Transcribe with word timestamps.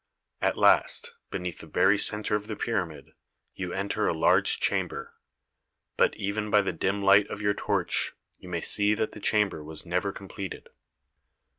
At 0.41 0.57
last, 0.57 1.13
beneath 1.29 1.59
the 1.59 1.67
very 1.67 1.99
centre 1.99 2.33
of 2.33 2.47
the 2.47 2.55
pyramid, 2.55 3.13
you 3.53 3.71
enter 3.71 4.07
a 4.07 4.17
large 4.17 4.59
chamber, 4.59 5.13
but 5.95 6.15
even 6.15 6.49
by 6.49 6.63
the 6.63 6.73
dim 6.73 7.03
light 7.03 7.27
of 7.27 7.39
your 7.39 7.53
torch 7.53 8.13
you 8.39 8.49
may 8.49 8.61
see 8.61 8.95
that 8.95 9.11
the 9.11 9.19
chamber 9.19 9.63
was 9.63 9.85
never 9.85 10.11
completed. 10.11 10.69